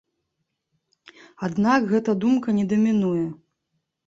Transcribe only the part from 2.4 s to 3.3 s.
не дамінуе.